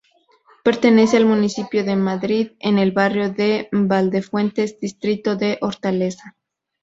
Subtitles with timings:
[0.63, 6.35] Pertenece al municipio de Madrid, en el barrio de Valdefuentes, distrito de Hortaleza.